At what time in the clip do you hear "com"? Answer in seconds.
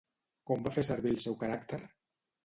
0.51-0.63